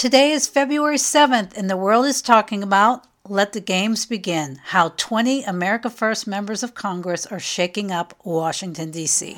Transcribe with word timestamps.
Today 0.00 0.30
is 0.30 0.46
February 0.46 0.96
7th, 0.96 1.54
and 1.58 1.68
the 1.68 1.76
world 1.76 2.06
is 2.06 2.22
talking 2.22 2.62
about 2.62 3.04
Let 3.28 3.52
the 3.52 3.60
Games 3.60 4.06
Begin 4.06 4.58
How 4.64 4.94
20 4.96 5.42
America 5.42 5.90
First 5.90 6.26
members 6.26 6.62
of 6.62 6.72
Congress 6.72 7.26
are 7.26 7.38
shaking 7.38 7.92
up 7.92 8.18
Washington, 8.24 8.90
D.C. 8.92 9.36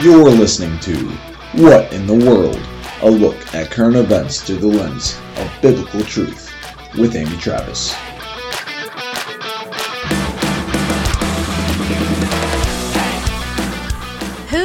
You're 0.00 0.30
listening 0.30 0.80
to 0.80 0.96
What 1.60 1.92
in 1.92 2.06
the 2.06 2.24
World? 2.26 2.58
A 3.02 3.10
look 3.10 3.54
at 3.54 3.70
current 3.70 3.96
events 3.96 4.40
through 4.40 4.60
the 4.60 4.66
lens 4.68 5.20
of 5.36 5.52
biblical 5.60 6.00
truth 6.00 6.50
with 6.96 7.16
Amy 7.16 7.36
Travis. 7.36 7.94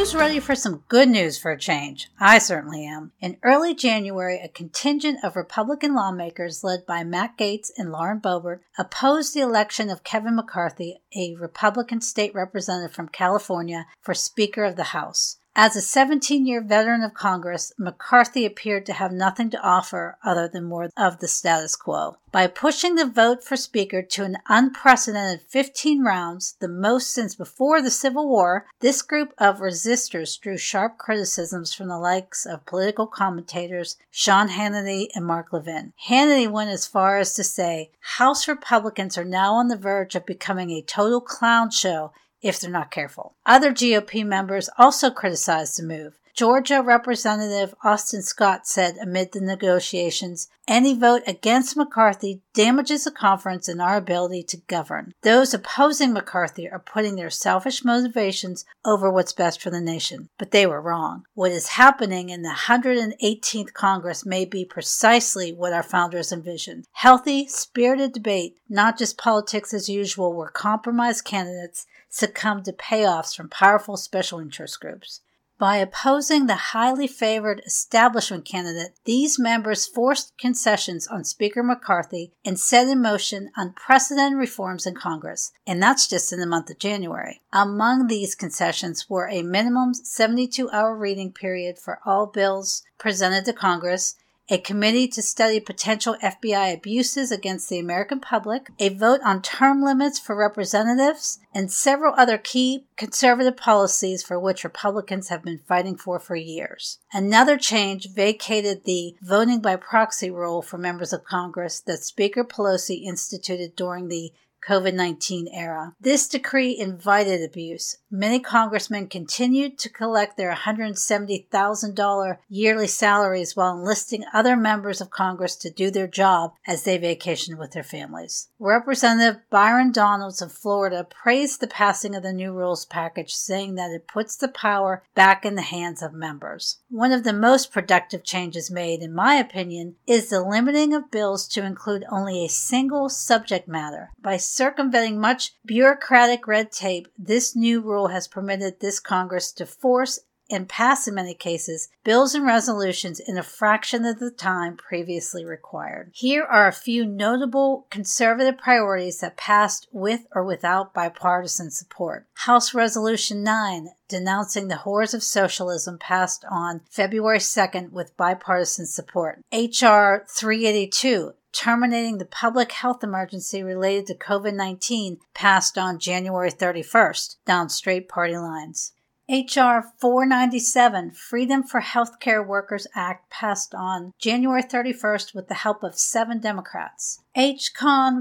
Who's 0.07 0.15
ready 0.15 0.39
for 0.39 0.55
some 0.55 0.85
good 0.87 1.09
news 1.09 1.37
for 1.37 1.51
a 1.51 1.59
change? 1.59 2.09
I 2.17 2.37
certainly 2.37 2.85
am. 2.85 3.11
In 3.19 3.35
early 3.43 3.75
January, 3.75 4.39
a 4.41 4.47
contingent 4.47 5.19
of 5.21 5.35
Republican 5.35 5.95
lawmakers 5.95 6.63
led 6.63 6.85
by 6.85 7.03
Matt 7.03 7.37
Gaetz 7.37 7.71
and 7.77 7.91
Lauren 7.91 8.21
Boebert 8.21 8.61
opposed 8.77 9.33
the 9.33 9.41
election 9.41 9.89
of 9.89 10.05
Kevin 10.05 10.37
McCarthy, 10.37 11.01
a 11.13 11.35
Republican 11.35 11.99
state 11.99 12.33
representative 12.33 12.95
from 12.95 13.09
California, 13.09 13.85
for 13.99 14.13
Speaker 14.13 14.63
of 14.63 14.77
the 14.77 14.95
House. 14.95 15.39
As 15.59 15.75
a 15.75 15.81
17 15.81 16.45
year 16.45 16.61
veteran 16.61 17.01
of 17.01 17.15
Congress, 17.15 17.73
McCarthy 17.79 18.45
appeared 18.45 18.85
to 18.85 18.93
have 18.93 19.11
nothing 19.11 19.49
to 19.49 19.59
offer 19.59 20.19
other 20.23 20.47
than 20.47 20.65
more 20.65 20.91
of 20.95 21.17
the 21.17 21.27
status 21.27 21.75
quo. 21.75 22.17
By 22.31 22.45
pushing 22.45 22.93
the 22.93 23.07
vote 23.07 23.43
for 23.43 23.57
Speaker 23.57 24.03
to 24.03 24.23
an 24.23 24.37
unprecedented 24.47 25.41
15 25.47 26.03
rounds, 26.03 26.57
the 26.59 26.67
most 26.67 27.09
since 27.09 27.33
before 27.33 27.81
the 27.81 27.89
Civil 27.89 28.29
War, 28.29 28.67
this 28.81 29.01
group 29.01 29.33
of 29.39 29.57
resistors 29.57 30.39
drew 30.39 30.57
sharp 30.57 30.99
criticisms 30.99 31.73
from 31.73 31.87
the 31.87 31.97
likes 31.97 32.45
of 32.45 32.67
political 32.67 33.07
commentators 33.07 33.97
Sean 34.11 34.49
Hannity 34.49 35.07
and 35.15 35.25
Mark 35.25 35.51
Levin. 35.51 35.93
Hannity 36.07 36.47
went 36.47 36.69
as 36.69 36.85
far 36.85 37.17
as 37.17 37.33
to 37.33 37.43
say 37.43 37.89
House 38.17 38.47
Republicans 38.47 39.17
are 39.17 39.25
now 39.25 39.55
on 39.55 39.69
the 39.69 39.75
verge 39.75 40.13
of 40.13 40.27
becoming 40.27 40.69
a 40.69 40.83
total 40.83 41.19
clown 41.19 41.71
show 41.71 42.11
if 42.41 42.59
they're 42.59 42.69
not 42.69 42.91
careful. 42.91 43.35
Other 43.45 43.71
GOP 43.71 44.25
members 44.25 44.69
also 44.77 45.09
criticized 45.09 45.77
the 45.77 45.83
move. 45.83 46.19
Georgia 46.37 46.83
Representative 46.83 47.73
Austin 47.83 48.21
Scott 48.21 48.67
said 48.67 48.95
amid 49.01 49.31
the 49.31 49.41
negotiations, 49.41 50.49
any 50.67 50.93
vote 50.93 51.23
against 51.25 51.75
McCarthy 51.75 52.43
damages 52.53 53.05
the 53.05 53.11
conference 53.11 53.67
and 53.67 53.81
our 53.81 53.97
ability 53.97 54.43
to 54.43 54.61
govern. 54.67 55.15
Those 55.23 55.55
opposing 55.55 56.13
McCarthy 56.13 56.69
are 56.69 56.77
putting 56.77 57.15
their 57.15 57.31
selfish 57.31 57.83
motivations 57.83 58.65
over 58.85 59.09
what's 59.09 59.33
best 59.33 59.59
for 59.59 59.71
the 59.71 59.81
nation. 59.81 60.29
But 60.37 60.51
they 60.51 60.67
were 60.67 60.79
wrong. 60.79 61.23
What 61.33 61.51
is 61.51 61.69
happening 61.69 62.29
in 62.29 62.43
the 62.43 62.55
118th 62.67 63.73
Congress 63.73 64.23
may 64.23 64.45
be 64.45 64.63
precisely 64.63 65.51
what 65.51 65.73
our 65.73 65.81
founders 65.81 66.31
envisioned. 66.31 66.85
Healthy, 66.91 67.47
spirited 67.47 68.13
debate, 68.13 68.59
not 68.69 68.99
just 68.99 69.17
politics 69.17 69.73
as 69.73 69.89
usual, 69.89 70.35
where 70.35 70.49
compromise 70.49 71.19
candidates 71.19 71.87
succumb 72.09 72.61
to 72.61 72.73
payoffs 72.73 73.35
from 73.35 73.49
powerful 73.49 73.97
special 73.97 74.39
interest 74.39 74.79
groups. 74.79 75.21
By 75.59 75.77
opposing 75.77 76.45
the 76.45 76.55
highly 76.55 77.07
favored 77.07 77.63
establishment 77.65 78.45
candidate, 78.45 78.93
these 79.05 79.39
members 79.39 79.87
forced 79.87 80.37
concessions 80.37 81.07
on 81.07 81.23
Speaker 81.23 81.63
McCarthy 81.63 82.31
and 82.45 82.59
set 82.59 82.87
in 82.87 83.01
motion 83.01 83.49
unprecedented 83.55 84.37
reforms 84.37 84.85
in 84.85 84.93
Congress, 84.93 85.51
and 85.65 85.81
that's 85.81 86.07
just 86.07 86.31
in 86.31 86.39
the 86.39 86.45
month 86.45 86.69
of 86.69 86.77
January. 86.77 87.41
Among 87.51 88.05
these 88.05 88.35
concessions 88.35 89.09
were 89.09 89.27
a 89.29 89.41
minimum 89.41 89.95
72 89.95 90.69
hour 90.69 90.95
reading 90.95 91.31
period 91.33 91.79
for 91.79 91.99
all 92.05 92.27
bills 92.27 92.83
presented 92.99 93.45
to 93.45 93.53
Congress 93.53 94.15
a 94.49 94.57
committee 94.57 95.07
to 95.09 95.21
study 95.21 95.59
potential 95.59 96.15
FBI 96.23 96.73
abuses 96.73 97.31
against 97.31 97.69
the 97.69 97.79
American 97.79 98.19
public, 98.19 98.69
a 98.79 98.89
vote 98.89 99.19
on 99.23 99.41
term 99.41 99.83
limits 99.83 100.19
for 100.19 100.35
representatives, 100.35 101.39
and 101.53 101.71
several 101.71 102.13
other 102.17 102.37
key 102.37 102.85
conservative 102.95 103.57
policies 103.57 104.23
for 104.23 104.39
which 104.39 104.63
Republicans 104.63 105.29
have 105.29 105.43
been 105.43 105.59
fighting 105.67 105.97
for 105.97 106.19
for 106.19 106.35
years. 106.35 106.99
Another 107.11 107.57
change 107.57 108.09
vacated 108.13 108.85
the 108.85 109.15
voting 109.21 109.59
by 109.59 109.75
proxy 109.75 110.31
rule 110.31 110.61
for 110.61 110.77
members 110.77 111.11
of 111.11 111.23
Congress 111.23 111.79
that 111.81 112.03
Speaker 112.03 112.43
Pelosi 112.43 113.03
instituted 113.03 113.75
during 113.75 114.07
the 114.07 114.31
COVID 114.65 114.93
19 114.93 115.47
era. 115.53 115.93
This 115.99 116.27
decree 116.27 116.77
invited 116.77 117.43
abuse. 117.43 117.97
Many 118.09 118.39
congressmen 118.39 119.07
continued 119.07 119.77
to 119.79 119.89
collect 119.89 120.37
their 120.37 120.53
$170,000 120.53 122.37
yearly 122.47 122.87
salaries 122.87 123.55
while 123.55 123.77
enlisting 123.77 124.23
other 124.33 124.55
members 124.55 125.01
of 125.01 125.09
Congress 125.09 125.57
to 125.57 125.69
do 125.69 125.91
their 125.91 126.07
job 126.07 126.53
as 126.65 126.83
they 126.83 126.97
vacationed 126.97 127.57
with 127.57 127.71
their 127.71 127.83
families. 127.83 128.47
Representative 128.59 129.41
Byron 129.49 129.91
Donalds 129.91 130.41
of 130.41 130.51
Florida 130.51 131.05
praised 131.09 131.59
the 131.59 131.67
passing 131.67 132.15
of 132.15 132.23
the 132.23 132.31
new 132.31 132.53
rules 132.53 132.85
package, 132.85 133.33
saying 133.33 133.75
that 133.75 133.91
it 133.91 134.07
puts 134.07 134.37
the 134.37 134.47
power 134.47 135.03
back 135.15 135.45
in 135.45 135.55
the 135.55 135.61
hands 135.61 136.01
of 136.01 136.13
members. 136.13 136.77
One 136.89 137.11
of 137.11 137.23
the 137.23 137.33
most 137.33 137.71
productive 137.71 138.23
changes 138.23 138.71
made, 138.71 139.01
in 139.01 139.13
my 139.13 139.35
opinion, 139.35 139.95
is 140.07 140.29
the 140.29 140.41
limiting 140.41 140.93
of 140.93 141.11
bills 141.11 141.47
to 141.49 141.65
include 141.65 142.05
only 142.09 142.45
a 142.45 142.49
single 142.49 143.09
subject 143.09 143.67
matter. 143.67 144.11
By 144.21 144.37
circumventing 144.47 145.19
much 145.19 145.53
bureaucratic 145.65 146.47
red 146.47 146.71
tape, 146.71 147.07
this 147.17 147.55
new 147.55 147.81
rule 147.81 148.07
has 148.07 148.27
permitted 148.27 148.79
this 148.79 148.99
Congress 148.99 149.51
to 149.53 149.65
force 149.65 150.19
and 150.49 150.69
pass 150.69 151.07
in 151.07 151.15
many 151.15 151.33
cases 151.33 151.89
bills 152.03 152.33
and 152.33 152.45
resolutions 152.45 153.19
in 153.19 153.37
a 153.37 153.43
fraction 153.43 154.05
of 154.05 154.19
the 154.19 154.31
time 154.31 154.77
previously 154.77 155.43
required. 155.43 156.11
Here 156.13 156.43
are 156.43 156.67
a 156.67 156.73
few 156.73 157.05
notable 157.05 157.85
conservative 157.89 158.57
priorities 158.57 159.19
that 159.19 159.37
passed 159.37 159.87
with 159.91 160.21
or 160.33 160.43
without 160.43 160.93
bipartisan 160.93 161.71
support. 161.71 162.27
House 162.33 162.73
Resolution 162.73 163.43
9 163.43 163.89
denouncing 164.07 164.67
the 164.67 164.77
horrors 164.77 165.13
of 165.13 165.23
socialism 165.23 165.97
passed 165.97 166.45
on 166.49 166.81
February 166.89 167.39
2nd 167.39 167.91
with 167.91 168.15
bipartisan 168.17 168.85
support. 168.85 169.41
H.R. 169.51 170.25
382 170.29 171.33
terminating 171.57 172.19
the 172.19 172.25
public 172.25 172.71
health 172.71 173.03
emergency 173.03 173.63
related 173.63 174.05
to 174.05 174.13
COVID 174.13 174.53
19 174.53 175.17
passed 175.33 175.75
on 175.75 175.97
January 175.97 176.51
31st, 176.51 177.37
down 177.45 177.67
straight 177.67 178.07
party 178.07 178.37
lines. 178.37 178.93
H.R. 179.29 179.91
497, 179.97 181.11
Freedom 181.11 181.61
for 181.61 181.81
Healthcare 181.81 182.45
Workers 182.45 182.87
Act, 182.95 183.29
passed 183.29 183.75
on 183.75 184.13
January 184.17 184.63
31st 184.63 185.35
with 185.35 185.49
the 185.49 185.55
help 185.55 185.83
of 185.83 185.99
seven 185.99 186.39
Democrats. 186.39 187.19
H. 187.35 187.73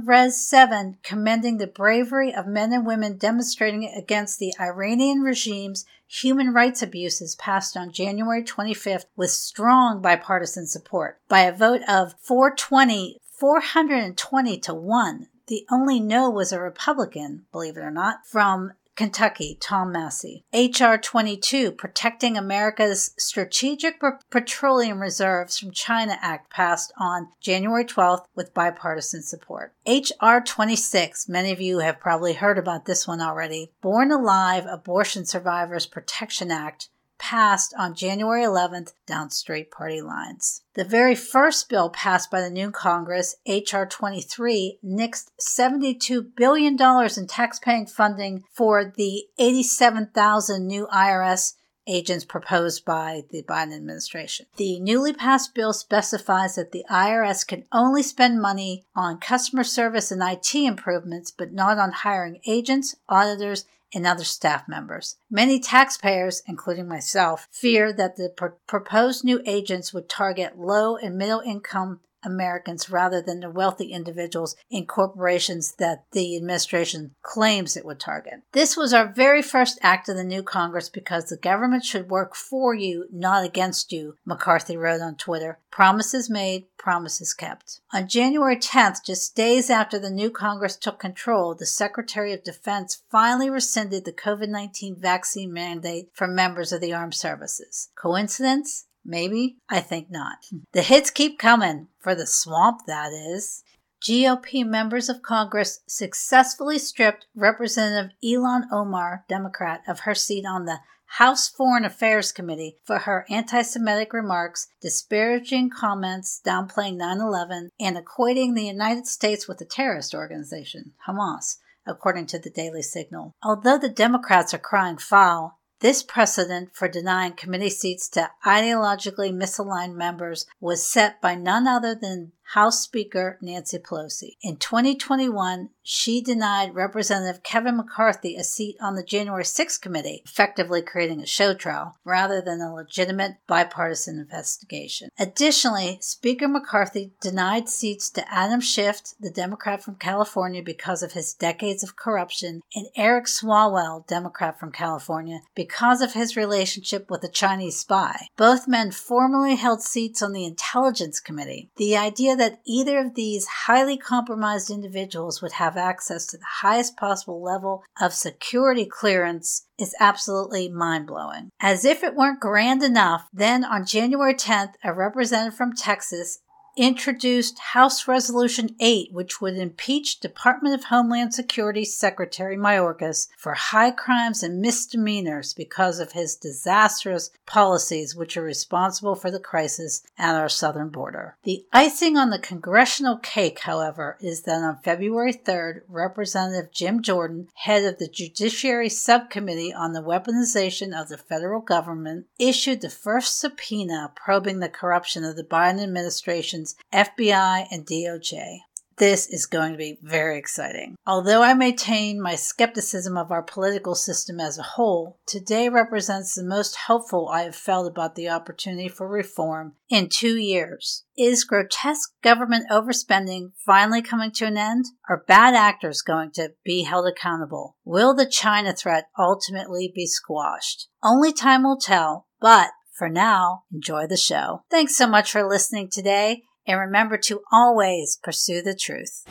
Res 0.04 0.44
7, 0.48 0.98
commending 1.04 1.58
the 1.58 1.68
bravery 1.68 2.34
of 2.34 2.48
men 2.48 2.72
and 2.72 2.84
women 2.84 3.18
demonstrating 3.18 3.84
against 3.84 4.41
the 4.41 4.53
Iranian 4.58 5.20
regime's 5.20 5.84
human 6.08 6.53
rights 6.53 6.82
abuses, 6.82 7.36
passed 7.36 7.76
on 7.76 7.92
January 7.92 8.42
25th 8.42 9.04
with 9.14 9.30
strong 9.30 10.03
bipartisan 10.03 10.66
support. 10.66 11.20
By 11.28 11.42
a 11.42 11.54
vote 11.54 11.82
of 11.88 12.14
420, 12.20 13.20
420 13.38 14.58
to 14.60 14.74
1, 14.74 15.28
the 15.48 15.66
only 15.70 16.00
no 16.00 16.30
was 16.30 16.52
a 16.52 16.60
Republican, 16.60 17.44
believe 17.52 17.76
it 17.76 17.80
or 17.80 17.91
not, 17.91 18.26
from 18.26 18.72
Kentucky, 18.97 19.58
Tom 19.60 19.92
Massie. 19.92 20.47
H.R. 20.54 20.97
22, 20.97 21.72
Protecting 21.72 22.38
America's 22.38 23.12
Strategic 23.19 24.00
Petroleum 24.30 25.02
Reserves 25.02 25.58
from 25.58 25.70
China 25.70 26.16
Act, 26.22 26.50
passed 26.50 26.94
on 26.98 27.28
January 27.41 27.84
12th 27.84 28.24
with 28.34 28.54
bipartisan 28.54 29.22
support. 29.22 29.74
H.R. 29.84 30.41
26, 30.41 31.28
many 31.28 31.53
of 31.53 31.60
you 31.60 31.80
have 31.80 32.00
probably 32.00 32.32
heard 32.32 32.56
about 32.56 32.86
this 32.86 33.06
one 33.06 33.20
already. 33.20 33.70
Born 33.82 34.10
Alive 34.10 34.64
Abortion 34.66 35.26
Survivors 35.26 35.84
Protection 35.84 36.50
Act, 36.50 36.88
passed 37.18 37.74
on 37.78 37.95
January 37.95 38.45
11th 38.45 38.92
down 39.07 39.30
straight 39.30 39.71
party 39.71 40.01
lines. 40.01 40.63
The 40.74 40.84
very 40.84 41.15
first 41.15 41.68
bill 41.68 41.91
passed 41.91 42.30
by 42.30 42.41
the 42.41 42.51
new 42.51 42.71
Congress, 42.71 43.36
H.R. 43.47 43.86
23, 43.86 44.78
nixed 44.84 45.30
$72 45.41 46.34
billion 46.36 46.74
in 46.74 46.78
taxpaying 46.78 47.91
funding 47.91 48.45
for 48.53 48.92
the 48.97 49.24
87,000 49.39 50.66
new 50.66 50.86
IRS 50.92 51.54
agents 51.86 52.24
proposed 52.24 52.84
by 52.84 53.22
the 53.30 53.42
Biden 53.42 53.74
administration. 53.74 54.47
The 54.57 54.80
newly 54.80 55.12
passed 55.12 55.54
bill 55.54 55.72
specifies 55.72 56.57
that 56.57 56.72
the 56.72 56.84
IRS 56.91 57.47
can 57.47 57.65
only 57.72 58.03
spend 58.03 58.42
money 58.42 58.84
on 58.95 59.19
customer 59.19 59.65
service 59.65 60.10
and 60.10 60.22
IT 60.22 60.54
improvements, 60.54 61.30
but 61.30 61.53
not 61.53 61.78
on 61.78 61.92
hiring 61.92 62.41
agents, 62.47 62.97
auditors, 63.09 63.65
and 63.94 64.06
other 64.06 64.24
staff 64.24 64.68
members. 64.68 65.16
Many 65.30 65.60
taxpayers, 65.60 66.42
including 66.47 66.88
myself, 66.88 67.48
fear 67.50 67.92
that 67.92 68.16
the 68.16 68.30
pr- 68.36 68.47
proposed 68.66 69.24
new 69.24 69.41
agents 69.47 69.92
would 69.92 70.09
target 70.09 70.59
low 70.59 70.97
and 70.97 71.16
middle 71.16 71.41
income 71.41 72.00
Americans 72.26 72.90
rather 72.90 73.22
than 73.22 73.40
the 73.40 73.48
wealthy 73.48 73.92
individuals 73.92 74.56
in 74.68 74.84
corporations 74.84 75.76
that 75.78 76.04
the 76.12 76.36
administration 76.36 77.14
claims 77.22 77.76
it 77.76 77.86
would 77.86 78.00
target. 78.00 78.42
This 78.52 78.76
was 78.76 78.92
our 78.92 79.06
very 79.06 79.40
first 79.40 79.78
act 79.80 80.08
of 80.08 80.16
the 80.16 80.24
new 80.24 80.42
Congress 80.42 80.88
because 80.88 81.26
the 81.26 81.36
government 81.36 81.84
should 81.84 82.10
work 82.10 82.34
for 82.34 82.74
you, 82.74 83.06
not 83.12 83.44
against 83.44 83.92
you, 83.92 84.16
McCarthy 84.26 84.76
wrote 84.76 85.00
on 85.00 85.14
Twitter. 85.14 85.58
Promises 85.70 86.28
made, 86.28 86.64
promises 86.78 87.32
kept. 87.32 87.80
On 87.92 88.08
January 88.08 88.56
10th, 88.56 89.04
just 89.04 89.36
days 89.36 89.70
after 89.70 89.98
the 89.98 90.10
new 90.10 90.30
Congress 90.30 90.76
took 90.76 90.98
control, 90.98 91.54
the 91.54 91.66
Secretary 91.66 92.32
of 92.32 92.42
Defense 92.42 93.02
finally 93.10 93.48
rescinded 93.48 94.04
the 94.04 94.12
COVID 94.12 94.48
19 94.48 94.96
vaccine 94.96 95.52
mandate 95.52 96.08
for 96.12 96.26
members 96.26 96.72
of 96.72 96.80
the 96.80 96.92
armed 96.92 97.14
services. 97.14 97.90
Coincidence? 97.94 98.86
Maybe? 99.06 99.58
I 99.68 99.80
think 99.80 100.10
not. 100.10 100.38
The 100.72 100.82
hits 100.82 101.10
keep 101.10 101.38
coming, 101.38 101.88
for 102.00 102.14
the 102.14 102.26
swamp, 102.26 102.82
that 102.86 103.12
is. 103.12 103.62
GOP 104.03 104.66
members 104.66 105.08
of 105.08 105.22
Congress 105.22 105.80
successfully 105.86 106.78
stripped 106.78 107.26
Representative 107.34 108.12
Ilhan 108.22 108.64
Omar, 108.70 109.24
Democrat, 109.28 109.82
of 109.88 110.00
her 110.00 110.14
seat 110.14 110.44
on 110.44 110.64
the 110.64 110.80
House 111.18 111.48
Foreign 111.48 111.84
Affairs 111.84 112.32
Committee 112.32 112.78
for 112.84 113.00
her 113.00 113.24
anti 113.30 113.62
Semitic 113.62 114.12
remarks, 114.12 114.66
disparaging 114.82 115.70
comments, 115.70 116.41
downplaying 116.44 116.97
9 116.97 117.20
11, 117.20 117.70
and 117.80 117.97
equating 117.97 118.54
the 118.54 118.66
United 118.66 119.06
States 119.06 119.47
with 119.47 119.60
a 119.60 119.64
terrorist 119.64 120.14
organization, 120.14 120.92
Hamas, 121.09 121.56
according 121.86 122.26
to 122.26 122.38
the 122.38 122.50
Daily 122.50 122.82
Signal. 122.82 123.34
Although 123.42 123.78
the 123.78 123.88
Democrats 123.88 124.52
are 124.52 124.59
crying 124.59 124.98
foul, 124.98 125.55
this 125.80 126.02
precedent 126.02 126.70
for 126.74 126.88
denying 126.88 127.32
committee 127.32 127.70
seats 127.70 128.08
to 128.08 128.30
ideologically 128.44 129.32
misaligned 129.32 129.94
members 129.94 130.46
was 130.60 130.86
set 130.86 131.20
by 131.20 131.34
none 131.34 131.66
other 131.66 131.94
than 131.94 132.32
House 132.51 132.81
Speaker 132.81 133.39
Nancy 133.41 133.78
Pelosi. 133.78 134.37
In 134.43 134.57
2021, 134.57 135.71
she 135.83 136.21
denied 136.21 136.75
Representative 136.75 137.43
Kevin 137.43 137.77
McCarthy 137.77 138.37
a 138.37 138.45
seat 138.45 138.77
on 138.81 138.95
the 138.95 139.04
January 139.04 139.45
6th 139.45 139.81
committee, 139.81 140.22
effectively 140.25 140.83
creating 140.83 141.21
a 141.21 141.27
show 141.27 141.54
trial 141.54 141.97
rather 142.04 142.41
than 142.41 142.60
a 142.60 142.75
legitimate 142.75 143.37
bipartisan 143.47 144.19
investigation. 144.19 145.10
Additionally, 145.19 145.98
Speaker 146.01 146.48
McCarthy 146.48 147.13
denied 147.21 147.69
seats 147.69 148.10
to 148.10 148.33
Adam 148.33 148.60
Schiff, 148.60 149.01
the 149.21 149.31
Democrat 149.31 149.83
from 149.83 149.97
California, 149.97 150.63
because 150.63 151.03
of 151.03 151.13
his 151.13 151.34
decades 151.34 151.83
of 151.83 151.97
corruption, 151.97 152.63
and 152.75 152.87
Eric 152.97 153.27
Swalwell, 153.27 154.07
Democrat 154.07 154.59
from 154.59 154.72
California, 154.72 155.41
because 155.54 156.01
of 156.01 156.13
his 156.13 156.37
relationship 156.37 157.10
with 157.10 157.22
a 157.25 157.28
Chinese 157.28 157.78
spy. 157.78 158.28
Both 158.37 158.69
men 158.69 158.91
formerly 158.91 159.57
held 159.57 159.83
seats 159.83 160.22
on 160.22 160.33
the 160.33 160.45
Intelligence 160.45 161.21
Committee. 161.21 161.71
The 161.77 161.97
idea 161.97 162.35
that 162.36 162.60
either 162.66 162.98
of 162.98 163.15
these 163.15 163.47
highly 163.47 163.97
compromised 163.97 164.71
individuals 164.71 165.42
would 165.42 165.53
have 165.53 165.77
access 165.77 166.27
to 166.27 166.36
the 166.36 166.44
highest 166.60 166.97
possible 166.97 167.42
level 167.42 167.84
of 168.00 168.12
security 168.12 168.86
clearance 168.86 169.66
is 169.78 169.94
absolutely 170.00 170.68
mind 170.68 171.06
blowing. 171.06 171.50
As 171.60 171.84
if 171.84 172.03
it 172.03 172.15
weren't 172.15 172.41
grand 172.41 172.83
enough, 172.83 173.28
then 173.33 173.65
on 173.65 173.84
January 173.84 174.34
10th, 174.34 174.74
a 174.83 174.92
representative 174.92 175.56
from 175.56 175.74
Texas 175.74 176.41
introduced 176.76 177.58
House 177.58 178.06
Resolution 178.06 178.76
8, 178.80 179.10
which 179.10 179.40
would 179.40 179.56
impeach 179.56 180.20
Department 180.20 180.74
of 180.74 180.84
Homeland 180.84 181.32
Security 181.32 181.84
Secretary 181.84 182.56
Mayorkas 182.56 183.28
for 183.38 183.54
high 183.54 183.90
crimes 183.90 184.42
and 184.42 184.60
misdemeanors 184.60 185.54
because 185.54 185.98
of 185.98 186.12
his 186.12 186.36
disastrous 186.36 187.30
policies, 187.46 188.14
which 188.14 188.36
are 188.36 188.42
responsible 188.42 189.14
for 189.14 189.30
the 189.30 189.40
crisis 189.40 190.02
at 190.18 190.34
our 190.34 190.50
southern 190.50 190.90
border. 190.90 191.36
The 191.44 191.64
icing 191.72 192.18
on 192.18 192.28
the 192.28 192.38
congressional 192.38 193.16
cake, 193.16 193.60
however, 193.60 194.18
is 194.20 194.42
that 194.42 194.62
on 194.62 194.78
February 194.82 195.32
3rd, 195.32 195.80
Representative 195.88 196.70
Jim 196.72 197.00
Jordan, 197.00 197.48
head 197.54 197.84
of 197.84 197.98
the 197.98 198.08
Judiciary 198.08 198.90
Subcommittee 198.90 199.72
on 199.72 199.92
the 199.92 200.02
Weaponization 200.02 200.98
of 200.98 201.08
the 201.08 201.16
Federal 201.16 201.62
Government, 201.62 202.26
issued 202.38 202.82
the 202.82 202.90
first 202.90 203.38
subpoena 203.40 204.12
probing 204.14 204.60
the 204.60 204.68
corruption 204.68 205.24
of 205.24 205.36
the 205.36 205.44
Biden 205.44 205.82
administration 205.82 206.66
FBI, 206.92 207.66
and 207.71 207.86
DOJ. 207.86 208.59
This 208.98 209.27
is 209.27 209.45
going 209.45 209.72
to 209.72 209.78
be 209.78 209.98
very 210.03 210.39
exciting. 210.39 210.97
Although 211.07 211.42
I 211.42 211.53
maintain 211.53 212.21
my 212.21 212.34
skepticism 212.34 213.18
of 213.18 213.30
our 213.30 213.42
political 213.42 213.95
system 213.95 214.41
as 214.41 214.59
a 214.59 214.63
whole, 214.63 215.18
today 215.27 215.68
represents 215.68 216.34
the 216.34 216.42
most 216.42 216.77
hopeful 216.86 217.28
I 217.28 217.42
have 217.42 217.54
felt 217.54 217.86
about 217.86 218.15
the 218.15 218.30
opportunity 218.30 218.89
for 218.89 219.07
reform 219.07 219.74
in 219.91 220.09
two 220.09 220.39
years. 220.39 221.04
Is 221.16 221.45
grotesque 221.45 222.10
government 222.22 222.71
overspending 222.71 223.53
finally 223.66 224.01
coming 224.01 224.30
to 224.33 224.47
an 224.47 224.57
end? 224.57 224.86
Are 225.10 225.24
bad 225.28 225.54
actors 225.54 226.01
going 226.01 226.30
to 226.33 226.53
be 226.65 226.84
held 226.84 227.07
accountable? 227.07 227.77
Will 227.84 228.15
the 228.15 228.27
China 228.27 228.72
threat 228.72 229.09
ultimately 229.19 229.92
be 229.95 230.07
squashed? 230.07 230.89
Only 231.04 231.34
time 231.34 231.65
will 231.65 231.78
tell, 231.78 232.28
but 232.41 232.71
for 232.97 233.10
now, 233.10 233.65
enjoy 233.71 234.07
the 234.07 234.16
show. 234.16 234.62
Thanks 234.71 234.97
so 234.97 235.07
much 235.07 235.30
for 235.30 235.47
listening 235.47 235.91
today 235.92 236.45
and 236.66 236.80
remember 236.80 237.16
to 237.18 237.42
always 237.53 238.18
pursue 238.22 238.63
the 238.63 238.74
truth. 238.74 239.24